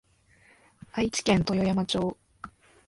[0.93, 2.17] 愛知県豊山町